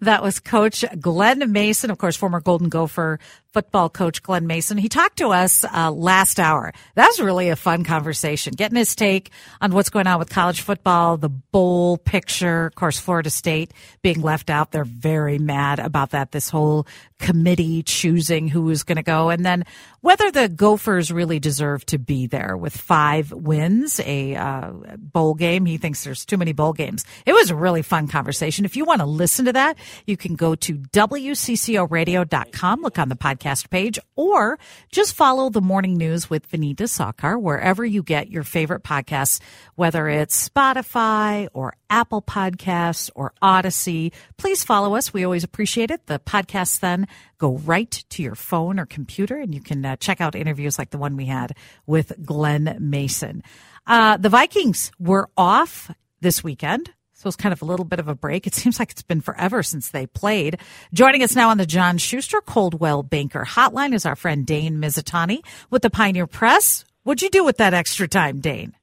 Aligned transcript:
That 0.00 0.22
was 0.22 0.40
Coach 0.40 0.84
Glen 1.00 1.52
Mason, 1.52 1.90
of 1.90 1.98
course, 1.98 2.16
former 2.16 2.40
Golden 2.40 2.68
Gopher 2.68 3.18
football 3.52 3.88
coach 3.88 4.22
Glen 4.22 4.46
Mason. 4.46 4.78
He 4.78 4.88
talked 4.88 5.18
to 5.18 5.28
us 5.28 5.64
uh, 5.64 5.90
last 5.90 6.38
hour. 6.38 6.72
That 6.94 7.06
was 7.08 7.20
really 7.20 7.48
a 7.48 7.56
fun 7.56 7.82
conversation, 7.84 8.54
getting 8.54 8.76
his 8.76 8.94
take 8.94 9.30
on 9.60 9.72
what's 9.72 9.90
going 9.90 10.06
on 10.06 10.18
with 10.18 10.30
college 10.30 10.60
football, 10.60 11.16
the 11.16 11.28
bowl 11.28 11.98
picture. 11.98 12.66
Of 12.66 12.74
course, 12.74 12.98
Florida 12.98 13.30
State 13.30 13.72
being 14.02 14.20
left 14.20 14.50
out. 14.50 14.70
They're 14.70 14.84
very 14.84 15.38
mad 15.38 15.78
about 15.78 16.10
that. 16.10 16.32
This 16.32 16.50
whole 16.50 16.86
committee 17.18 17.82
choosing 17.82 18.48
who 18.48 18.68
is 18.70 18.84
going 18.84 18.96
to 18.96 19.02
go, 19.02 19.30
and 19.30 19.44
then 19.44 19.64
whether 20.00 20.30
the 20.30 20.48
Gophers 20.48 21.10
really 21.10 21.40
deserve 21.40 21.84
to 21.86 21.98
be 21.98 22.26
there 22.26 22.56
with 22.56 22.76
five 22.76 23.32
wins, 23.32 24.00
a 24.00 24.36
uh, 24.36 24.70
bowl 24.96 25.34
game. 25.34 25.66
He 25.66 25.76
thinks 25.76 26.04
there's 26.04 26.24
too 26.24 26.36
many 26.36 26.52
bowl 26.52 26.72
games. 26.72 27.04
It 27.26 27.32
was 27.32 27.50
a 27.50 27.56
really 27.56 27.82
fun 27.82 28.06
conversation. 28.06 28.64
If 28.64 28.76
you 28.76 28.84
want 28.84 29.00
to 29.00 29.06
listen 29.06 29.46
to 29.46 29.52
that, 29.54 29.76
you 30.06 30.16
can 30.16 30.36
go 30.36 30.54
to 30.54 30.78
WCCORadio.com, 30.78 32.82
look 32.82 32.98
on 32.98 33.08
the 33.08 33.16
podcast 33.16 33.70
page, 33.70 33.98
or 34.14 34.58
just 34.92 35.14
follow 35.14 35.50
the 35.50 35.60
morning 35.60 35.96
news 35.96 36.30
with 36.30 36.48
Vineeta 36.50 36.82
Sawkar 36.82 37.40
wherever 37.40 37.84
you 37.84 38.02
get 38.02 38.30
your 38.30 38.44
favorite 38.44 38.84
podcasts, 38.84 39.40
whether 39.74 40.08
it's 40.08 40.48
Spotify 40.48 41.48
or 41.52 41.74
Apple 41.90 42.22
Podcasts 42.22 43.10
or 43.14 43.32
Odyssey. 43.42 44.12
Please 44.36 44.62
follow 44.62 44.94
us. 44.94 45.12
We 45.12 45.24
always 45.24 45.44
appreciate 45.44 45.90
it. 45.90 46.06
The 46.06 46.18
podcasts 46.18 46.80
then 46.80 47.07
go 47.38 47.58
right 47.58 47.90
to 48.10 48.22
your 48.22 48.34
phone 48.34 48.78
or 48.78 48.86
computer 48.86 49.36
and 49.36 49.54
you 49.54 49.60
can 49.60 49.84
uh, 49.84 49.96
check 49.96 50.20
out 50.20 50.34
interviews 50.34 50.78
like 50.78 50.90
the 50.90 50.98
one 50.98 51.16
we 51.16 51.26
had 51.26 51.56
with 51.86 52.12
Glen 52.24 52.76
Mason. 52.80 53.42
Uh, 53.86 54.16
the 54.16 54.28
Vikings 54.28 54.92
were 54.98 55.28
off 55.36 55.90
this 56.20 56.44
weekend. 56.44 56.92
So 57.14 57.26
it's 57.26 57.36
kind 57.36 57.52
of 57.52 57.62
a 57.62 57.64
little 57.64 57.84
bit 57.84 57.98
of 57.98 58.06
a 58.06 58.14
break. 58.14 58.46
It 58.46 58.54
seems 58.54 58.78
like 58.78 58.92
it's 58.92 59.02
been 59.02 59.20
forever 59.20 59.64
since 59.64 59.90
they 59.90 60.06
played. 60.06 60.60
Joining 60.94 61.24
us 61.24 61.34
now 61.34 61.50
on 61.50 61.58
the 61.58 61.66
John 61.66 61.98
Schuster 61.98 62.40
Coldwell 62.40 63.02
Banker 63.02 63.44
Hotline 63.44 63.92
is 63.92 64.06
our 64.06 64.14
friend 64.14 64.46
Dane 64.46 64.76
Mizutani 64.76 65.40
with 65.68 65.82
the 65.82 65.90
Pioneer 65.90 66.28
Press. 66.28 66.84
What'd 67.02 67.22
you 67.22 67.30
do 67.30 67.44
with 67.44 67.56
that 67.56 67.74
extra 67.74 68.06
time, 68.06 68.40
Dane? 68.40 68.77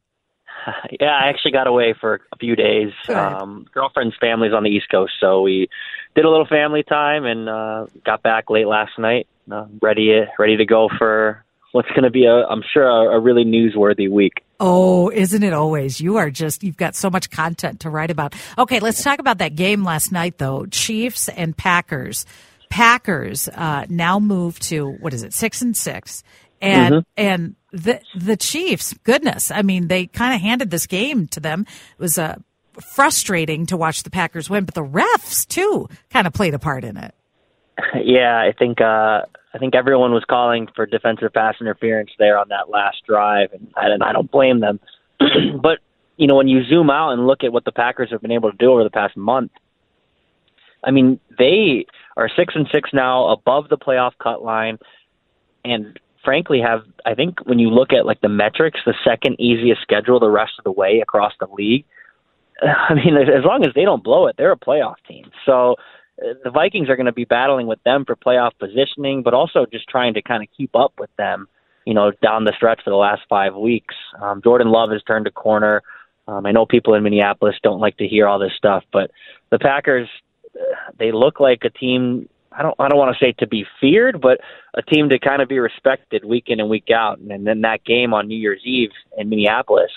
Yeah, 1.00 1.08
I 1.08 1.30
actually 1.30 1.52
got 1.52 1.68
away 1.68 1.94
for 2.00 2.22
a 2.34 2.38
few 2.38 2.56
days. 2.56 2.92
Um, 3.09 3.68
girlfriend's 3.74 4.16
family's 4.20 4.53
on 4.53 4.64
the 4.64 4.70
East 4.70 4.88
Coast, 4.90 5.14
so 5.20 5.42
we 5.42 5.70
did 6.16 6.26
a 6.26 6.30
little 6.30 6.46
family 6.48 6.84
time 6.84 7.26
and 7.26 7.48
uh, 7.50 7.86
got 8.06 8.24
back 8.24 8.50
late 8.50 8.68
last 8.68 8.98
night. 8.98 9.28
Uh, 9.52 9.68
ready, 9.81 10.22
ready 10.40 10.58
to 10.58 10.66
go 10.66 10.90
for 10.98 11.44
what's 11.72 11.90
going 11.90 12.03
to 12.03 12.09
be 12.09 12.26
a, 12.26 12.34
I'm 12.48 12.64
sure, 12.74 12.88
a, 12.88 13.18
a 13.18 13.20
really 13.20 13.44
newsworthy 13.46 14.09
week. 14.09 14.44
Oh, 14.59 15.09
isn't 15.12 15.44
it 15.44 15.53
always? 15.53 16.00
You 16.00 16.16
are 16.18 16.30
just, 16.31 16.64
you've 16.64 16.78
got 16.78 16.96
so 16.96 17.09
much 17.09 17.30
content 17.30 17.82
to 17.82 17.90
write 17.90 18.09
about. 18.09 18.34
Okay, 18.58 18.80
let's 18.80 19.03
talk 19.03 19.20
about 19.20 19.40
that 19.40 19.56
game 19.56 19.84
last 19.84 20.12
night, 20.12 20.38
though. 20.38 20.66
Chiefs 20.68 21.28
and 21.30 21.56
Packers. 21.56 22.26
Packers 22.70 23.47
uh, 23.50 23.86
now 23.90 24.20
move 24.20 24.59
to, 24.62 24.90
what 25.00 25.14
is 25.14 25.24
it, 25.24 25.34
six 25.34 25.62
and 25.62 25.76
six. 25.76 26.24
And, 26.62 26.96
Mhm. 26.96 27.06
and 27.18 27.56
the, 27.75 28.00
the 28.16 28.38
Chiefs, 28.38 28.94
goodness, 29.03 29.52
I 29.52 29.62
mean, 29.62 29.88
they 29.88 30.08
kind 30.08 30.34
of 30.34 30.41
handed 30.41 30.72
this 30.72 30.88
game 30.88 31.28
to 31.28 31.40
them. 31.40 31.66
It 31.97 32.02
was 32.02 32.18
uh, 32.18 32.38
frustrating 32.80 33.66
to 33.68 33.78
watch 33.78 34.03
the 34.03 34.09
Packers 34.09 34.50
win, 34.50 34.63
but 34.63 34.75
the 34.75 34.84
refs, 34.84 35.46
too, 35.46 35.90
kind 36.09 36.25
of 36.25 36.34
played 36.34 36.53
a 36.53 36.59
part 36.59 36.84
in 36.84 36.97
it. 36.97 37.14
Yeah, 38.02 38.38
I 38.38 38.53
think 38.58 38.80
uh, 38.80 39.24
I 39.53 39.58
think 39.58 39.74
everyone 39.74 40.12
was 40.12 40.24
calling 40.30 40.68
for 40.75 40.85
defensive 40.85 41.34
pass 41.34 41.56
interference 41.59 42.12
there 42.19 42.38
on 42.38 42.50
that 42.50 42.69
last 42.69 42.97
drive, 43.06 43.52
and 43.52 43.68
I, 43.75 43.88
and 43.88 44.03
I 44.03 44.14
don't 44.14 44.30
blame 44.30 44.59
them. 44.59 44.80
but 45.62 45.80
you 46.16 46.28
know, 46.28 46.35
when 46.35 46.47
you 46.47 46.64
zoom 46.66 46.90
out 46.90 47.12
and 47.12 47.25
look 47.25 47.44
at 47.44 47.52
what 47.52 47.66
the 47.66 47.72
Packers 47.72 48.12
have 48.12 48.22
been 48.22 48.31
able 48.31 48.52
to 48.52 48.58
do 48.58 48.72
over 48.72 48.84
the 48.84 48.90
past 48.90 49.18
month, 49.18 49.52
I 50.84 50.91
mean, 50.91 51.19
they 51.38 51.85
are 52.16 52.30
six 52.30 52.53
and 52.56 52.68
six 52.72 52.91
now, 52.94 53.28
above 53.30 53.69
the 53.69 53.78
playoff 53.78 54.12
cut 54.22 54.44
line, 54.44 54.78
and 55.66 56.00
frankly 56.25 56.59
have 56.59 56.81
I 57.06 57.13
think 57.13 57.40
when 57.46 57.59
you 57.59 57.69
look 57.69 57.94
at 57.94 58.06
like 58.06 58.19
the 58.22 58.30
metrics, 58.30 58.80
the 58.86 58.96
second 59.06 59.40
easiest 59.40 59.81
schedule 59.81 60.19
the 60.19 60.30
rest 60.30 60.53
of 60.58 60.63
the 60.63 60.72
way 60.72 61.00
across 61.02 61.34
the 61.40 61.47
league. 61.47 61.86
I 62.62 62.94
mean, 62.96 63.16
as 63.16 63.46
long 63.46 63.66
as 63.66 63.74
they 63.74 63.84
don't 63.84 64.03
blow 64.03 64.28
it, 64.28 64.35
they're 64.38 64.52
a 64.52 64.58
playoff 64.58 64.96
team. 65.08 65.31
So 65.46 65.75
uh, 66.22 66.34
the 66.44 66.50
Vikings 66.50 66.90
are 66.90 66.96
going 66.96 67.06
to 67.06 67.12
be 67.12 67.25
battling 67.25 67.68
with 67.68 67.81
them 67.84 68.06
for 68.06 68.16
playoff 68.16 68.52
positioning, 68.59 69.24
but 69.24 69.34
also 69.34 69.66
just 69.72 69.88
trying 69.88 70.14
to 70.16 70.22
kind 70.22 70.44
of 70.44 70.50
keep 70.56 70.75
up 70.75 70.94
with 70.97 71.09
them, 71.18 71.47
you 71.85 71.94
know, 71.94 72.12
down 72.22 72.46
the 72.46 72.53
stretch 72.56 72.81
for 72.84 72.90
the 72.90 72.96
last 72.96 73.22
five 73.30 73.56
weeks. 73.56 73.96
Um, 74.22 74.41
Jordan 74.41 74.69
Love 74.69 74.91
has 74.91 75.03
turned 75.03 75.28
a 75.28 75.31
corner. 75.31 75.84
Um, 76.28 76.46
I 76.46 76.52
know 76.52 76.66
people 76.66 76.96
in 76.96 77.03
Minneapolis 77.03 77.56
don't 77.62 77.80
like 77.80 77.97
to 77.97 78.08
hear 78.08 78.28
all 78.28 78.40
this 78.40 78.53
stuff, 78.58 78.84
but 78.91 79.12
the 79.52 79.59
Packers, 79.59 80.09
uh, 80.56 80.91
they 80.97 81.12
look 81.12 81.40
like 81.40 81.64
a 81.64 81.69
team. 81.69 82.28
I 82.57 82.61
don't. 82.61 82.75
I 82.79 82.88
don't 82.88 82.97
want 82.97 83.16
to 83.17 83.23
say 83.23 83.33
to 83.39 83.47
be 83.47 83.66
feared, 83.81 84.21
but 84.21 84.39
a 84.75 84.81
team 84.81 85.09
to 85.09 85.19
kind 85.19 85.41
of 85.41 85.49
be 85.49 85.59
respected 85.59 86.23
week 86.23 86.45
in 86.47 86.59
and 86.59 86.69
week 86.69 86.89
out. 86.93 87.19
And 87.19 87.45
then 87.45 87.61
that 87.61 87.83
game 87.83 88.13
on 88.13 88.27
New 88.27 88.38
Year's 88.38 88.61
Eve 88.63 88.91
in 89.17 89.29
Minneapolis, 89.29 89.91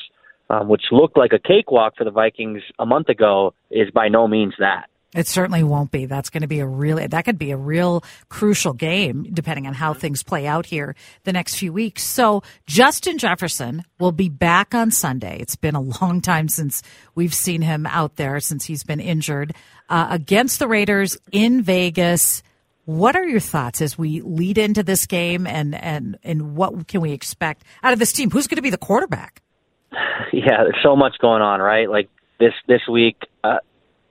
um, 0.50 0.69
which 0.69 0.82
looked 0.91 1.16
like 1.16 1.32
a 1.32 1.38
cakewalk 1.38 1.94
for 1.96 2.04
the 2.04 2.10
Vikings 2.10 2.62
a 2.78 2.86
month 2.86 3.08
ago, 3.08 3.54
is 3.70 3.91
by 3.91 4.08
no 4.08 4.26
means 4.26 4.54
that. 4.58 4.88
It 5.14 5.26
certainly 5.26 5.62
won't 5.62 5.91
be. 5.91 6.04
That's 6.04 6.28
going 6.28 6.42
to 6.42 6.48
be 6.48 6.60
a 6.60 6.66
really, 6.66 7.06
that 7.06 7.24
could 7.24 7.38
be 7.38 7.50
a 7.50 7.56
real 7.56 8.04
crucial 8.28 8.75
game 8.75 9.26
depending 9.32 9.66
on 9.66 9.72
how 9.72 9.94
things 9.94 10.22
play 10.22 10.46
out 10.46 10.66
here 10.66 10.94
the 11.25 11.32
next 11.32 11.56
few 11.56 11.72
weeks. 11.72 12.02
So 12.02 12.42
Justin 12.66 13.16
Jefferson 13.16 13.84
will 13.98 14.12
be 14.12 14.28
back 14.28 14.75
on 14.75 14.90
Sunday. 14.90 15.38
It's 15.40 15.56
been 15.56 15.75
a 15.75 15.80
long 15.80 16.20
time 16.20 16.48
since 16.48 16.82
we've 17.14 17.32
seen 17.32 17.62
him 17.62 17.86
out 17.86 18.16
there 18.16 18.38
since 18.38 18.66
he's 18.66 18.84
been 18.84 19.00
injured 19.00 19.54
uh, 19.88 20.08
against 20.10 20.58
the 20.58 20.69
Raiders 20.69 21.16
in 21.32 21.62
Vegas. 21.62 22.42
What 22.88 23.16
are 23.16 23.26
your 23.26 23.38
thoughts 23.38 23.82
as 23.82 23.99
we 23.99 24.22
lead 24.22 24.56
into 24.56 24.82
this 24.82 25.04
game 25.04 25.47
and, 25.47 25.75
and, 25.75 26.16
and 26.22 26.56
what 26.56 26.88
can 26.88 27.03
we 27.03 27.12
expect 27.12 27.65
out 27.82 27.93
of 27.93 27.99
this 27.99 28.15
team? 28.15 28.31
Who's 28.31 28.47
going 28.47 28.56
to 28.56 28.62
be 28.62 28.71
the 28.71 28.78
quarterback? 28.78 29.43
yeah, 30.32 30.62
there's 30.62 30.82
so 30.82 30.97
much 30.97 31.19
going 31.21 31.43
on, 31.43 31.60
right? 31.60 31.91
Like 31.91 32.09
this 32.41 32.54
this 32.66 32.81
week, 32.91 33.19
uh, 33.44 33.59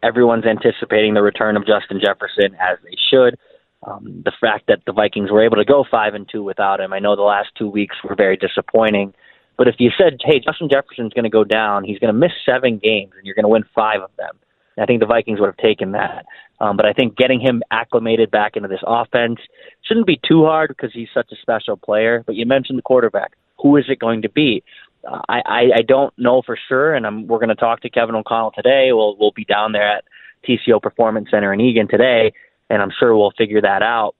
everyone's 0.03 0.45
anticipating 0.45 1.15
the 1.15 1.23
return 1.23 1.57
of 1.57 1.65
Justin 1.65 1.99
Jefferson 1.99 2.55
as 2.61 2.77
they 2.83 2.93
should. 3.09 3.39
Um, 3.81 4.21
the 4.23 4.33
fact 4.39 4.67
that 4.67 4.81
the 4.85 4.93
Vikings 4.93 5.31
were 5.31 5.43
able 5.43 5.57
to 5.57 5.65
go 5.65 5.83
five 5.89 6.13
and 6.13 6.29
two 6.31 6.43
without 6.43 6.79
him, 6.79 6.93
I 6.93 6.99
know 6.99 7.15
the 7.15 7.23
last 7.23 7.49
two 7.57 7.67
weeks 7.67 7.95
were 8.03 8.13
very 8.13 8.37
disappointing. 8.37 9.15
But 9.57 9.67
if 9.67 9.77
you 9.79 9.89
said, 9.97 10.19
"Hey, 10.23 10.39
Justin 10.39 10.69
Jefferson's 10.69 11.13
going 11.13 11.23
to 11.23 11.31
go 11.31 11.43
down, 11.43 11.83
he's 11.83 11.97
going 11.97 12.13
to 12.13 12.19
miss 12.19 12.33
seven 12.45 12.77
games, 12.77 13.13
and 13.17 13.25
you're 13.25 13.33
going 13.33 13.41
to 13.41 13.49
win 13.49 13.63
five 13.73 14.01
of 14.01 14.11
them," 14.17 14.37
I 14.77 14.85
think 14.85 14.99
the 14.99 15.05
Vikings 15.05 15.39
would 15.39 15.47
have 15.47 15.57
taken 15.57 15.91
that. 15.93 16.25
Um, 16.59 16.77
but 16.77 16.85
I 16.85 16.93
think 16.93 17.15
getting 17.15 17.39
him 17.39 17.63
acclimated 17.71 18.31
back 18.31 18.55
into 18.55 18.67
this 18.67 18.83
offense 18.85 19.39
shouldn't 19.83 20.07
be 20.07 20.19
too 20.27 20.45
hard 20.45 20.69
because 20.69 20.91
he's 20.93 21.09
such 21.13 21.31
a 21.31 21.35
special 21.41 21.77
player. 21.77 22.23
But 22.25 22.35
you 22.35 22.45
mentioned 22.45 22.77
the 22.77 22.83
quarterback. 22.83 23.33
Who 23.61 23.77
is 23.77 23.85
it 23.89 23.99
going 23.99 24.21
to 24.23 24.29
be? 24.29 24.63
Uh, 25.07 25.21
I, 25.29 25.41
I 25.45 25.61
I 25.77 25.81
don't 25.87 26.13
know 26.17 26.41
for 26.45 26.57
sure, 26.67 26.93
and 26.93 27.05
I'm, 27.05 27.27
we're 27.27 27.39
going 27.39 27.49
to 27.49 27.55
talk 27.55 27.81
to 27.81 27.89
Kevin 27.89 28.15
O'Connell 28.15 28.51
today. 28.51 28.89
We'll 28.91 29.15
we'll 29.17 29.31
be 29.31 29.45
down 29.45 29.71
there 29.71 29.97
at 29.97 30.03
TCO 30.47 30.81
Performance 30.81 31.29
Center 31.31 31.53
in 31.53 31.61
Eagan 31.61 31.87
today, 31.87 32.33
and 32.69 32.81
I'm 32.81 32.91
sure 32.97 33.15
we'll 33.15 33.33
figure 33.37 33.61
that 33.61 33.81
out. 33.81 34.15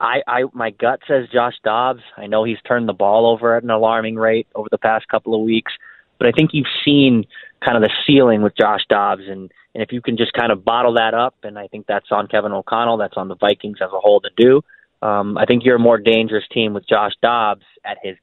I, 0.00 0.22
I 0.26 0.44
my 0.52 0.70
gut 0.70 1.00
says 1.08 1.28
Josh 1.32 1.54
Dobbs. 1.64 2.02
I 2.16 2.26
know 2.26 2.44
he's 2.44 2.60
turned 2.66 2.88
the 2.88 2.92
ball 2.92 3.26
over 3.26 3.56
at 3.56 3.62
an 3.62 3.70
alarming 3.70 4.16
rate 4.16 4.46
over 4.54 4.68
the 4.70 4.78
past 4.78 5.08
couple 5.08 5.34
of 5.34 5.40
weeks, 5.40 5.72
But 6.18 6.28
I 6.28 6.32
think 6.32 6.50
you've 6.52 6.66
seen 6.84 7.26
kind 7.64 7.76
of 7.76 7.82
the 7.82 7.90
ceiling 8.06 8.42
with 8.42 8.56
Josh 8.56 8.82
Dobbs, 8.88 9.22
and, 9.28 9.50
and 9.78 9.84
if 9.84 9.92
you 9.92 10.02
can 10.02 10.16
just 10.16 10.32
kind 10.32 10.50
of 10.50 10.64
bottle 10.64 10.94
that 10.94 11.14
up, 11.14 11.36
and 11.44 11.56
I 11.56 11.68
think 11.68 11.86
that's 11.86 12.08
on 12.10 12.26
Kevin 12.26 12.50
O'Connell, 12.50 12.96
that's 12.96 13.16
on 13.16 13.28
the 13.28 13.36
Vikings 13.36 13.78
as 13.80 13.90
a 13.94 14.00
whole 14.00 14.20
to 14.20 14.30
do. 14.36 14.60
Um, 15.06 15.38
I 15.38 15.44
think 15.44 15.64
you're 15.64 15.76
a 15.76 15.78
more 15.78 15.98
dangerous 15.98 16.42
team 16.52 16.74
with 16.74 16.84
Josh 16.88 17.12
Dobbs 17.22 17.64
at 17.84 17.96
his 18.02 18.16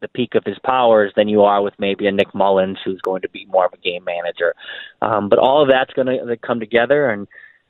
the 0.00 0.08
peak 0.08 0.34
of 0.34 0.44
his 0.44 0.58
powers 0.58 1.10
than 1.16 1.26
you 1.26 1.42
are 1.42 1.62
with 1.62 1.72
maybe 1.78 2.06
a 2.06 2.12
Nick 2.12 2.32
Mullens 2.34 2.76
who's 2.84 3.00
going 3.00 3.22
to 3.22 3.28
be 3.30 3.46
more 3.46 3.64
of 3.64 3.72
a 3.72 3.78
game 3.78 4.04
manager. 4.04 4.54
Um, 5.00 5.30
but 5.30 5.38
all 5.38 5.62
of 5.62 5.68
that's 5.70 5.92
going 5.94 6.06
to 6.06 6.36
come 6.36 6.60
together, 6.60 7.08
and 7.08 7.26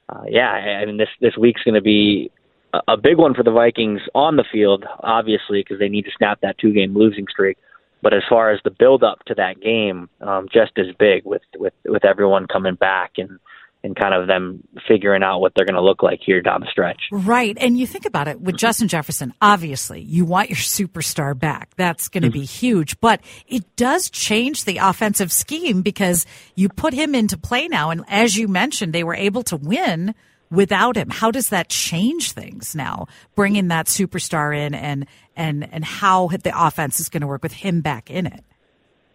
uh, 0.09 0.25
yeah, 0.29 0.51
I 0.51 0.85
mean 0.85 0.97
this 0.97 1.09
this 1.21 1.37
week's 1.37 1.63
going 1.63 1.77
to 1.77 1.81
be 1.81 2.33
a, 2.75 2.81
a 2.89 2.97
big 2.97 3.19
one 3.19 3.35
for 3.35 3.45
the 3.45 3.53
Vikings 3.53 4.01
on 4.17 4.35
the 4.35 4.45
field, 4.51 4.85
obviously 4.99 5.61
because 5.61 5.79
they 5.79 5.89
need 5.89 6.07
to 6.07 6.11
snap 6.19 6.41
that 6.41 6.59
two 6.59 6.73
game 6.73 6.93
losing 6.93 7.29
streak. 7.31 7.57
But 8.03 8.15
as 8.15 8.23
far 8.29 8.51
as 8.51 8.61
the 8.65 8.71
build 8.71 9.03
up 9.03 9.25
to 9.27 9.35
that 9.35 9.61
game, 9.61 10.09
um, 10.21 10.49
just 10.53 10.73
as 10.79 10.87
big 10.99 11.25
with 11.25 11.43
with 11.57 11.75
with 11.85 12.05
everyone 12.05 12.47
coming 12.47 12.75
back 12.75 13.13
and 13.19 13.39
and 13.85 13.95
kind 13.95 14.13
of 14.13 14.27
them 14.27 14.63
figuring 14.89 15.23
out 15.23 15.41
what 15.41 15.53
they're 15.55 15.65
going 15.65 15.77
to 15.77 15.83
look 15.83 16.03
like 16.03 16.21
here 16.25 16.41
down 16.41 16.61
the 16.61 16.67
stretch. 16.71 17.01
Right. 17.13 17.57
And 17.61 17.79
you 17.79 17.87
think 17.87 18.07
about 18.07 18.27
it 18.27 18.41
with 18.41 18.57
Justin 18.57 18.89
Jefferson, 18.89 19.33
obviously, 19.41 20.01
you 20.01 20.25
want 20.25 20.49
your 20.49 20.57
superstar 20.57 21.39
back. 21.39 21.71
That's 21.77 22.09
going 22.09 22.25
to 22.25 22.31
be 22.31 22.45
huge, 22.45 22.99
but 23.01 23.21
it 23.47 23.77
does 23.77 24.11
change 24.11 24.65
the 24.65 24.79
offensive 24.79 25.31
scheme 25.31 25.83
because 25.83 26.27
you 26.57 26.69
put 26.69 26.93
him 26.93 27.15
into 27.15 27.39
play 27.39 27.69
now. 27.69 27.91
And 27.91 28.05
as 28.09 28.37
you 28.37 28.49
mentioned, 28.49 28.93
they 28.93 29.05
were 29.05 29.15
able 29.15 29.45
to 29.45 29.57
win 29.57 30.15
without 30.51 30.97
him. 30.97 31.11
How 31.11 31.31
does 31.31 31.51
that 31.51 31.69
change 31.69 32.33
things 32.33 32.75
now, 32.75 33.07
bringing 33.35 33.69
that 33.69 33.87
superstar 33.87 34.57
in 34.57 34.75
and, 34.75 35.07
and, 35.37 35.69
and 35.73 35.85
how 35.85 36.29
the 36.29 36.53
offense 36.55 37.01
is 37.01 37.09
going 37.09 37.21
to 37.21 37.27
work 37.27 37.43
with 37.43 37.53
him 37.53 37.81
back 37.81 38.11
in 38.11 38.27
it? 38.27 38.45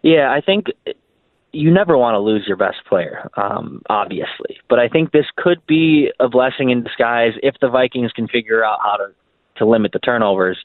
Yeah, 0.02 0.30
I 0.30 0.40
think 0.40 0.66
you 1.52 1.72
never 1.72 1.96
want 1.96 2.14
to 2.14 2.18
lose 2.18 2.44
your 2.46 2.56
best 2.56 2.84
player, 2.88 3.30
um, 3.36 3.80
obviously. 3.88 4.58
But 4.68 4.78
I 4.78 4.88
think 4.88 5.12
this 5.12 5.26
could 5.36 5.64
be 5.66 6.10
a 6.20 6.28
blessing 6.28 6.70
in 6.70 6.82
disguise 6.82 7.32
if 7.42 7.54
the 7.60 7.68
Vikings 7.68 8.12
can 8.12 8.28
figure 8.28 8.64
out 8.64 8.78
how 8.82 8.96
to 8.96 9.06
to 9.58 9.64
limit 9.64 9.92
the 9.92 10.00
turnovers. 10.00 10.58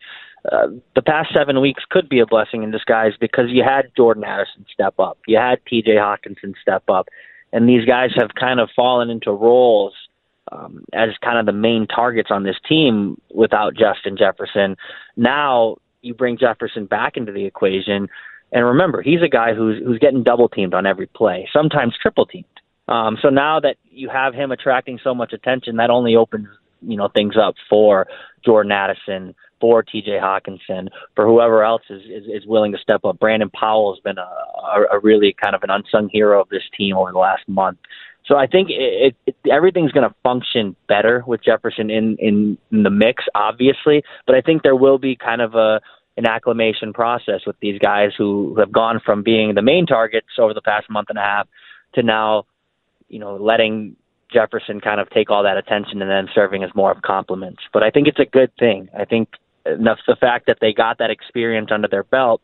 Uh, 0.51 0.67
the 0.95 1.01
past 1.03 1.29
seven 1.35 1.61
weeks 1.61 1.83
could 1.91 2.09
be 2.09 2.19
a 2.19 2.25
blessing 2.25 2.63
in 2.63 2.71
disguise 2.71 3.11
because 3.19 3.45
you 3.49 3.63
had 3.63 3.91
Jordan 3.95 4.23
Addison 4.23 4.65
step 4.73 4.99
up, 4.99 5.19
you 5.27 5.37
had 5.37 5.59
T.J. 5.67 5.91
Hockenson 5.91 6.55
step 6.59 6.83
up, 6.89 7.07
and 7.53 7.69
these 7.69 7.85
guys 7.85 8.09
have 8.17 8.31
kind 8.39 8.59
of 8.59 8.69
fallen 8.75 9.11
into 9.11 9.31
roles 9.31 9.93
um, 10.51 10.83
as 10.93 11.09
kind 11.23 11.37
of 11.37 11.45
the 11.45 11.59
main 11.59 11.87
targets 11.87 12.29
on 12.31 12.43
this 12.43 12.57
team 12.67 13.19
without 13.33 13.73
Justin 13.75 14.17
Jefferson. 14.17 14.75
Now 15.15 15.77
you 16.01 16.13
bring 16.13 16.37
Jefferson 16.37 16.85
back 16.85 17.17
into 17.17 17.31
the 17.31 17.45
equation 17.45 18.09
and 18.51 18.65
remember, 18.65 19.01
he's 19.01 19.21
a 19.21 19.29
guy 19.29 19.53
who's 19.53 19.81
who's 19.83 19.99
getting 19.99 20.23
double 20.23 20.49
teamed 20.49 20.73
on 20.73 20.85
every 20.85 21.07
play, 21.07 21.47
sometimes 21.53 21.95
triple 22.01 22.25
teamed. 22.25 22.45
Um, 22.87 23.17
so 23.21 23.29
now 23.29 23.59
that 23.59 23.75
you 23.91 24.09
have 24.09 24.33
him 24.33 24.51
attracting 24.51 24.99
so 25.03 25.13
much 25.13 25.33
attention, 25.33 25.77
that 25.77 25.91
only 25.91 26.15
opens 26.15 26.47
you 26.81 26.97
know 26.97 27.09
things 27.13 27.35
up 27.37 27.55
for 27.69 28.07
Jordan 28.43 28.71
Addison, 28.71 29.35
for 29.61 29.83
T.J. 29.83 30.11
Hockenson, 30.11 30.87
for 31.15 31.25
whoever 31.27 31.63
else 31.63 31.83
is, 31.89 32.01
is 32.03 32.23
is 32.27 32.47
willing 32.47 32.71
to 32.71 32.79
step 32.79 33.05
up. 33.05 33.19
Brandon 33.19 33.51
Powell 33.51 33.93
has 33.93 34.01
been 34.01 34.17
a, 34.17 34.21
a, 34.21 34.97
a 34.97 34.99
really 34.99 35.35
kind 35.39 35.53
of 35.53 35.61
an 35.61 35.69
unsung 35.69 36.09
hero 36.09 36.41
of 36.41 36.49
this 36.49 36.63
team 36.75 36.97
over 36.97 37.11
the 37.11 37.19
last 37.19 37.47
month. 37.47 37.77
So 38.25 38.35
I 38.35 38.45
think 38.45 38.69
it, 38.69 39.15
it, 39.25 39.35
everything's 39.51 39.91
going 39.91 40.07
to 40.07 40.15
function 40.23 40.75
better 40.87 41.23
with 41.25 41.43
Jefferson 41.43 41.89
in, 41.89 42.15
in 42.19 42.57
in 42.71 42.83
the 42.83 42.89
mix, 42.89 43.23
obviously. 43.33 44.03
But 44.27 44.35
I 44.35 44.41
think 44.41 44.61
there 44.61 44.75
will 44.75 44.99
be 44.99 45.15
kind 45.15 45.41
of 45.41 45.55
a 45.55 45.81
an 46.17 46.27
acclimation 46.27 46.91
process 46.91 47.41
with 47.47 47.55
these 47.61 47.79
guys 47.79 48.11
who 48.17 48.55
have 48.59 48.71
gone 48.71 48.99
from 49.03 49.23
being 49.23 49.55
the 49.55 49.61
main 49.61 49.85
targets 49.85 50.27
over 50.37 50.53
the 50.53 50.61
past 50.61 50.89
month 50.89 51.09
and 51.09 51.17
a 51.17 51.21
half 51.21 51.47
to 51.93 52.03
now, 52.03 52.43
you 53.07 53.19
know, 53.19 53.37
letting 53.37 53.95
Jefferson 54.31 54.81
kind 54.81 54.99
of 54.99 55.09
take 55.09 55.29
all 55.29 55.43
that 55.43 55.57
attention 55.57 56.01
and 56.01 56.11
then 56.11 56.27
serving 56.35 56.63
as 56.63 56.69
more 56.75 56.91
of 56.91 57.01
compliments. 57.01 57.61
But 57.71 57.83
I 57.83 57.89
think 57.89 58.07
it's 58.07 58.19
a 58.19 58.25
good 58.25 58.51
thing. 58.59 58.89
I 58.97 59.05
think 59.05 59.29
the 59.63 60.17
fact 60.19 60.47
that 60.47 60.57
they 60.61 60.73
got 60.73 60.97
that 60.99 61.09
experience 61.09 61.69
under 61.71 61.87
their 61.87 62.03
belt, 62.03 62.41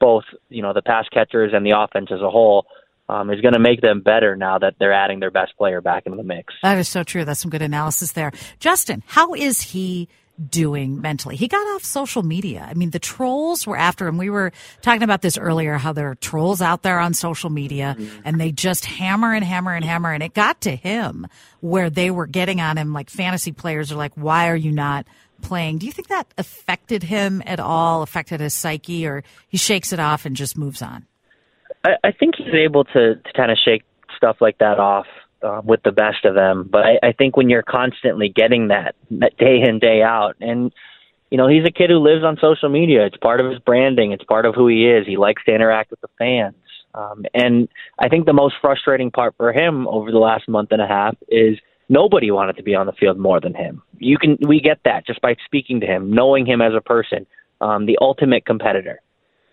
both 0.00 0.24
you 0.48 0.62
know 0.62 0.72
the 0.72 0.82
pass 0.82 1.06
catchers 1.08 1.52
and 1.52 1.66
the 1.66 1.72
offense 1.76 2.10
as 2.12 2.20
a 2.20 2.30
whole, 2.30 2.66
um, 3.08 3.30
is 3.30 3.40
going 3.40 3.54
to 3.54 3.60
make 3.60 3.80
them 3.80 4.00
better 4.00 4.36
now 4.36 4.58
that 4.58 4.74
they're 4.78 4.92
adding 4.92 5.20
their 5.20 5.30
best 5.30 5.56
player 5.56 5.80
back 5.80 6.04
into 6.06 6.16
the 6.16 6.22
mix. 6.22 6.54
That 6.62 6.78
is 6.78 6.88
so 6.88 7.02
true. 7.02 7.24
That's 7.24 7.40
some 7.40 7.50
good 7.50 7.62
analysis 7.62 8.12
there. 8.12 8.32
Justin, 8.58 9.02
how 9.06 9.34
is 9.34 9.60
he? 9.60 10.08
doing 10.50 11.00
mentally. 11.00 11.36
He 11.36 11.48
got 11.48 11.66
off 11.74 11.84
social 11.84 12.22
media. 12.22 12.66
I 12.68 12.74
mean, 12.74 12.90
the 12.90 12.98
trolls 12.98 13.66
were 13.66 13.76
after 13.76 14.06
him. 14.06 14.18
We 14.18 14.30
were 14.30 14.52
talking 14.82 15.02
about 15.02 15.20
this 15.22 15.36
earlier, 15.36 15.76
how 15.78 15.92
there 15.92 16.10
are 16.10 16.14
trolls 16.14 16.62
out 16.62 16.82
there 16.82 17.00
on 17.00 17.14
social 17.14 17.50
media 17.50 17.96
mm-hmm. 17.98 18.20
and 18.24 18.40
they 18.40 18.52
just 18.52 18.84
hammer 18.84 19.34
and 19.34 19.44
hammer 19.44 19.74
and 19.74 19.84
hammer. 19.84 20.12
And 20.12 20.22
it 20.22 20.34
got 20.34 20.60
to 20.62 20.76
him 20.76 21.26
where 21.60 21.90
they 21.90 22.10
were 22.10 22.26
getting 22.26 22.60
on 22.60 22.78
him 22.78 22.92
like 22.92 23.10
fantasy 23.10 23.52
players 23.52 23.90
are 23.90 23.96
like, 23.96 24.14
why 24.14 24.48
are 24.48 24.56
you 24.56 24.70
not 24.70 25.06
playing? 25.42 25.78
Do 25.78 25.86
you 25.86 25.92
think 25.92 26.08
that 26.08 26.32
affected 26.38 27.02
him 27.02 27.42
at 27.44 27.60
all, 27.60 28.02
affected 28.02 28.40
his 28.40 28.54
psyche, 28.54 29.06
or 29.06 29.24
he 29.48 29.56
shakes 29.56 29.92
it 29.92 30.00
off 30.00 30.24
and 30.24 30.36
just 30.36 30.56
moves 30.56 30.82
on? 30.82 31.06
I, 31.84 31.90
I 32.04 32.12
think 32.12 32.36
he's 32.36 32.54
able 32.54 32.84
to, 32.84 33.16
to 33.16 33.32
kind 33.36 33.50
of 33.50 33.58
shake 33.62 33.82
stuff 34.16 34.36
like 34.40 34.58
that 34.58 34.78
off 34.78 35.06
uh, 35.42 35.60
with 35.64 35.82
the 35.82 35.92
best 35.92 36.24
of 36.24 36.34
them. 36.34 36.68
But 36.70 36.84
I, 36.84 37.08
I 37.08 37.12
think 37.12 37.36
when 37.36 37.48
you're 37.48 37.62
constantly 37.62 38.28
getting 38.28 38.68
that, 38.68 38.94
that 39.12 39.36
day 39.36 39.62
in 39.62 39.78
day 39.78 40.02
out, 40.02 40.36
and 40.40 40.72
you 41.30 41.38
know 41.38 41.48
he's 41.48 41.66
a 41.66 41.70
kid 41.70 41.90
who 41.90 41.98
lives 41.98 42.24
on 42.24 42.38
social 42.40 42.68
media. 42.68 43.06
It's 43.06 43.16
part 43.16 43.40
of 43.40 43.50
his 43.50 43.58
branding. 43.60 44.12
It's 44.12 44.24
part 44.24 44.46
of 44.46 44.54
who 44.54 44.68
he 44.68 44.88
is. 44.88 45.06
He 45.06 45.16
likes 45.16 45.44
to 45.44 45.54
interact 45.54 45.90
with 45.90 46.00
the 46.00 46.08
fans. 46.18 46.56
Um, 46.94 47.24
and 47.34 47.68
I 47.98 48.08
think 48.08 48.26
the 48.26 48.32
most 48.32 48.56
frustrating 48.60 49.10
part 49.10 49.34
for 49.36 49.52
him 49.52 49.86
over 49.88 50.10
the 50.10 50.18
last 50.18 50.48
month 50.48 50.72
and 50.72 50.80
a 50.80 50.86
half 50.86 51.16
is 51.28 51.58
nobody 51.88 52.30
wanted 52.30 52.56
to 52.56 52.62
be 52.62 52.74
on 52.74 52.86
the 52.86 52.92
field 52.92 53.18
more 53.18 53.40
than 53.40 53.54
him. 53.54 53.82
You 53.98 54.18
can 54.18 54.38
we 54.46 54.60
get 54.60 54.80
that 54.84 55.06
just 55.06 55.20
by 55.20 55.36
speaking 55.44 55.80
to 55.80 55.86
him, 55.86 56.12
knowing 56.12 56.46
him 56.46 56.60
as 56.60 56.72
a 56.74 56.80
person, 56.80 57.26
um, 57.60 57.86
the 57.86 57.98
ultimate 58.00 58.46
competitor. 58.46 59.00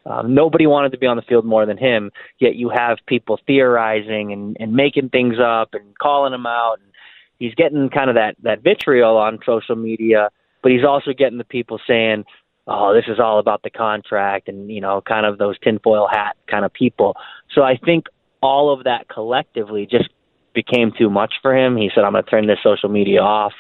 Um, 0.06 0.36
nobody 0.36 0.68
wanted 0.68 0.92
to 0.92 0.98
be 1.00 1.08
on 1.08 1.18
the 1.18 1.24
field 1.24 1.46
more 1.46 1.66
than 1.66 1.78
him. 1.78 2.12
Yet 2.40 2.56
you 2.56 2.70
have 2.70 3.00
people 3.08 3.40
theorizing 3.48 4.32
and, 4.32 4.56
and 4.60 4.74
making 4.74 5.10
things 5.10 5.36
up 5.44 5.70
and 5.74 5.98
calling 5.98 6.34
him 6.34 6.46
out. 6.46 6.78
And 6.80 6.92
he's 7.40 7.56
getting 7.56 7.90
kind 7.90 8.10
of 8.10 8.16
that 8.16 8.36
that 8.44 8.62
vitriol 8.62 9.18
on 9.18 9.40
social 9.46 9.76
media, 9.76 10.30
but 10.62 10.72
he's 10.72 10.86
also 10.86 11.12
getting 11.14 11.38
the 11.38 11.44
people 11.44 11.80
saying, 11.88 12.26
"Oh, 12.68 12.94
this 12.94 13.06
is 13.08 13.20
all 13.20 13.40
about 13.40 13.64
the 13.64 13.70
contract," 13.70 14.48
and 14.48 14.70
you 14.70 14.82
know, 14.82 15.02
kind 15.02 15.26
of 15.26 15.38
those 15.38 15.58
tinfoil 15.60 16.08
hat 16.10 16.36
kind 16.48 16.66
of 16.66 16.74
people. 16.74 17.16
So 17.54 17.64
I 17.64 17.78
think 17.78 18.06
all 18.42 18.72
of 18.72 18.84
that 18.84 19.08
collectively 19.10 19.88
just 19.90 20.10
became 20.54 20.92
too 20.98 21.10
much 21.10 21.34
for 21.42 21.56
him. 21.56 21.78
He 21.78 21.90
said, 21.94 22.04
"I'm 22.04 22.14
going 22.14 22.24
to 22.24 22.30
turn 22.30 22.48
this 22.48 22.60
social 22.64 22.90
media 22.90 23.22
off." 23.22 23.54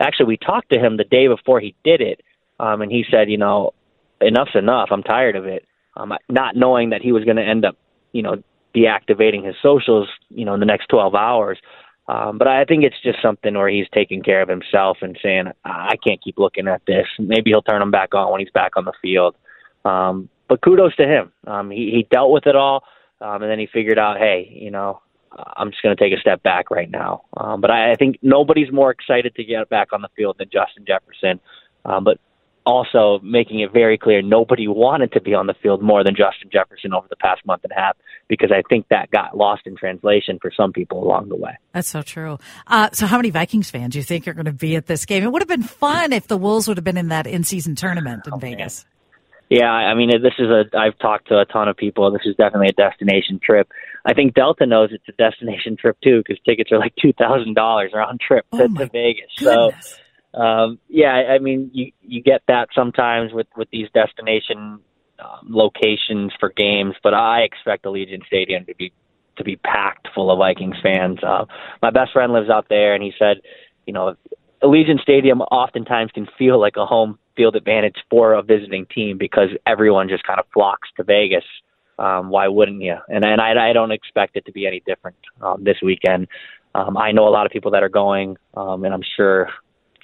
Actually, 0.00 0.26
we 0.26 0.38
talked 0.38 0.70
to 0.72 0.78
him 0.78 0.96
the 0.96 1.04
day 1.04 1.28
before 1.28 1.60
he 1.60 1.74
did 1.84 2.00
it, 2.00 2.22
um, 2.58 2.80
and 2.80 2.90
he 2.90 3.04
said, 3.10 3.30
"You 3.30 3.36
know, 3.36 3.74
enough's 4.22 4.54
enough. 4.54 4.88
I'm 4.90 5.02
tired 5.02 5.36
of 5.36 5.44
it." 5.46 5.66
Um, 5.96 6.12
not 6.28 6.56
knowing 6.56 6.90
that 6.90 7.02
he 7.02 7.12
was 7.12 7.24
going 7.24 7.36
to 7.36 7.44
end 7.44 7.64
up, 7.64 7.76
you 8.12 8.22
know, 8.22 8.42
deactivating 8.74 9.44
his 9.44 9.56
socials, 9.62 10.08
you 10.28 10.44
know, 10.44 10.54
in 10.54 10.60
the 10.60 10.66
next 10.66 10.86
12 10.88 11.14
hours. 11.14 11.58
Um, 12.08 12.38
but 12.38 12.48
I 12.48 12.64
think 12.64 12.82
it's 12.82 13.00
just 13.02 13.22
something 13.22 13.54
where 13.54 13.68
he's 13.68 13.86
taking 13.94 14.22
care 14.22 14.42
of 14.42 14.48
himself 14.48 14.98
and 15.00 15.18
saying, 15.22 15.52
I 15.64 15.94
can't 16.04 16.22
keep 16.22 16.38
looking 16.38 16.66
at 16.66 16.82
this. 16.86 17.06
Maybe 17.18 17.50
he'll 17.50 17.62
turn 17.62 17.80
them 17.80 17.90
back 17.90 18.14
on 18.14 18.32
when 18.32 18.40
he's 18.40 18.50
back 18.50 18.76
on 18.76 18.84
the 18.84 18.92
field. 19.00 19.36
Um, 19.84 20.28
but 20.48 20.60
kudos 20.60 20.96
to 20.96 21.06
him. 21.06 21.32
Um, 21.46 21.70
he, 21.70 21.92
he 21.92 22.06
dealt 22.10 22.32
with 22.32 22.46
it 22.46 22.56
all, 22.56 22.82
um, 23.20 23.42
and 23.42 23.50
then 23.50 23.60
he 23.60 23.68
figured 23.72 23.98
out, 23.98 24.18
hey, 24.18 24.50
you 24.52 24.70
know, 24.70 25.00
I'm 25.56 25.70
just 25.70 25.82
going 25.82 25.96
to 25.96 26.02
take 26.02 26.16
a 26.16 26.20
step 26.20 26.42
back 26.42 26.70
right 26.70 26.90
now. 26.90 27.22
Um, 27.36 27.60
but 27.60 27.70
I, 27.70 27.92
I 27.92 27.94
think 27.94 28.18
nobody's 28.22 28.72
more 28.72 28.90
excited 28.90 29.34
to 29.36 29.44
get 29.44 29.68
back 29.68 29.92
on 29.92 30.02
the 30.02 30.08
field 30.16 30.36
than 30.38 30.48
Justin 30.52 30.84
Jefferson. 30.86 31.40
Um, 31.84 32.02
but 32.02 32.18
also 32.70 33.18
making 33.24 33.60
it 33.60 33.72
very 33.72 33.98
clear 33.98 34.22
nobody 34.22 34.68
wanted 34.68 35.12
to 35.12 35.20
be 35.20 35.34
on 35.34 35.46
the 35.46 35.54
field 35.54 35.82
more 35.82 36.04
than 36.04 36.14
Justin 36.14 36.48
Jefferson 36.52 36.94
over 36.94 37.06
the 37.10 37.16
past 37.16 37.44
month 37.44 37.64
and 37.64 37.72
a 37.72 37.80
half 37.80 37.96
because 38.28 38.52
I 38.52 38.62
think 38.68 38.86
that 38.88 39.10
got 39.10 39.36
lost 39.36 39.62
in 39.66 39.76
translation 39.76 40.38
for 40.40 40.52
some 40.56 40.72
people 40.72 41.02
along 41.02 41.28
the 41.28 41.36
way. 41.36 41.58
That's 41.72 41.88
so 41.88 42.02
true. 42.02 42.38
Uh, 42.66 42.90
so, 42.92 43.06
how 43.06 43.16
many 43.16 43.30
Vikings 43.30 43.70
fans 43.70 43.92
do 43.92 43.98
you 43.98 44.04
think 44.04 44.28
are 44.28 44.34
going 44.34 44.46
to 44.46 44.52
be 44.52 44.76
at 44.76 44.86
this 44.86 45.04
game? 45.04 45.24
It 45.24 45.32
would 45.32 45.42
have 45.42 45.48
been 45.48 45.64
fun 45.64 46.12
if 46.12 46.28
the 46.28 46.36
Wolves 46.36 46.68
would 46.68 46.76
have 46.76 46.84
been 46.84 46.96
in 46.96 47.08
that 47.08 47.26
in-season 47.26 47.74
tournament 47.74 48.26
in 48.26 48.34
oh, 48.34 48.38
Vegas. 48.38 48.84
Man. 48.84 48.90
Yeah, 49.50 49.72
I 49.72 49.94
mean, 49.94 50.10
this 50.22 50.34
is 50.38 50.46
a. 50.46 50.64
I've 50.78 50.96
talked 51.00 51.26
to 51.28 51.40
a 51.40 51.44
ton 51.44 51.66
of 51.66 51.76
people. 51.76 52.12
This 52.12 52.22
is 52.24 52.36
definitely 52.36 52.68
a 52.68 52.72
destination 52.72 53.40
trip. 53.44 53.68
I 54.06 54.14
think 54.14 54.34
Delta 54.34 54.64
knows 54.64 54.90
it's 54.92 55.08
a 55.08 55.12
destination 55.12 55.76
trip 55.76 55.96
too 56.04 56.22
because 56.24 56.40
tickets 56.44 56.70
are 56.70 56.78
like 56.78 56.94
two 57.02 57.12
thousand 57.12 57.54
dollars 57.54 57.90
round 57.92 58.20
trip 58.20 58.46
to, 58.52 58.62
oh 58.62 58.68
to 58.68 58.86
Vegas. 58.86 59.32
Goodness. 59.38 59.74
So 59.84 59.96
um, 60.34 60.78
yeah, 60.88 61.12
I 61.12 61.38
mean, 61.38 61.70
you 61.72 61.92
you 62.02 62.22
get 62.22 62.42
that 62.48 62.68
sometimes 62.74 63.32
with 63.32 63.46
with 63.56 63.68
these 63.70 63.88
destination 63.92 64.80
um, 65.18 65.46
locations 65.48 66.32
for 66.38 66.50
games, 66.50 66.94
but 67.02 67.14
I 67.14 67.40
expect 67.40 67.84
Allegiant 67.84 68.26
Stadium 68.26 68.64
to 68.66 68.74
be 68.74 68.92
to 69.36 69.44
be 69.44 69.56
packed 69.56 70.08
full 70.14 70.30
of 70.30 70.38
Vikings 70.38 70.76
fans. 70.82 71.18
Uh, 71.22 71.46
my 71.82 71.90
best 71.90 72.12
friend 72.12 72.32
lives 72.32 72.50
out 72.50 72.66
there, 72.68 72.94
and 72.94 73.02
he 73.02 73.12
said, 73.18 73.38
you 73.86 73.92
know, 73.92 74.14
Allegiant 74.62 75.00
Stadium 75.00 75.40
oftentimes 75.40 76.10
can 76.12 76.28
feel 76.38 76.60
like 76.60 76.76
a 76.76 76.86
home 76.86 77.18
field 77.36 77.56
advantage 77.56 77.96
for 78.10 78.34
a 78.34 78.42
visiting 78.42 78.86
team 78.86 79.18
because 79.18 79.48
everyone 79.66 80.08
just 80.08 80.24
kind 80.24 80.38
of 80.38 80.46
flocks 80.52 80.88
to 80.96 81.02
Vegas 81.02 81.44
um, 82.00 82.30
why 82.30 82.48
wouldn't 82.48 82.80
you? 82.80 82.96
And 83.08 83.24
and 83.24 83.40
I, 83.40 83.70
I 83.70 83.72
don't 83.72 83.92
expect 83.92 84.36
it 84.36 84.46
to 84.46 84.52
be 84.52 84.66
any 84.66 84.82
different 84.86 85.18
um, 85.42 85.62
this 85.62 85.76
weekend. 85.82 86.28
Um, 86.74 86.96
I 86.96 87.12
know 87.12 87.28
a 87.28 87.30
lot 87.30 87.46
of 87.46 87.52
people 87.52 87.70
that 87.72 87.82
are 87.82 87.90
going, 87.90 88.36
um, 88.56 88.84
and 88.84 88.94
I'm 88.94 89.02
sure 89.16 89.50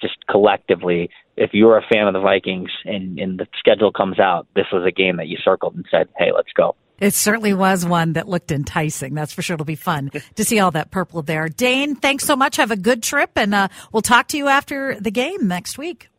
just 0.01 0.15
collectively, 0.29 1.09
if 1.35 1.51
you're 1.53 1.77
a 1.77 1.85
fan 1.91 2.07
of 2.07 2.13
the 2.13 2.19
Vikings 2.19 2.69
and, 2.85 3.19
and 3.19 3.39
the 3.39 3.47
schedule 3.59 3.91
comes 3.91 4.19
out, 4.19 4.47
this 4.55 4.65
was 4.71 4.85
a 4.87 4.91
game 4.91 5.17
that 5.17 5.27
you 5.27 5.37
circled 5.43 5.75
and 5.75 5.85
said, 5.89 6.07
"Hey, 6.17 6.31
let's 6.35 6.51
go." 6.53 6.75
It 6.99 7.13
certainly 7.13 7.53
was 7.53 7.85
one 7.85 8.13
that 8.13 8.27
looked 8.27 8.51
enticing. 8.51 9.13
That's 9.13 9.31
for 9.31 9.43
sure. 9.43 9.53
It'll 9.53 9.65
be 9.65 9.75
fun 9.75 10.09
to 10.35 10.43
see 10.43 10.59
all 10.59 10.71
that 10.71 10.89
purple 10.91 11.21
there. 11.21 11.47
Dane, 11.47 11.95
thanks 11.95 12.25
so 12.25 12.35
much. 12.35 12.57
Have 12.57 12.71
a 12.71 12.77
good 12.77 13.03
trip, 13.03 13.31
and 13.35 13.53
uh, 13.53 13.67
we'll 13.91 14.01
talk 14.01 14.27
to 14.29 14.37
you 14.37 14.47
after 14.47 14.99
the 14.99 15.11
game 15.11 15.47
next 15.47 15.77
week. 15.77 16.09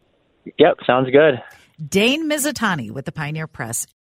Yep, 0.58 0.78
sounds 0.86 1.10
good. 1.10 1.42
Dane 1.84 2.28
Mizutani 2.28 2.90
with 2.90 3.04
the 3.04 3.12
Pioneer 3.12 3.46
Press. 3.46 3.86